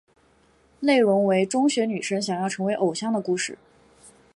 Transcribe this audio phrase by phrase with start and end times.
[0.79, 3.55] 内容为中学女生想要成为偶像的故事。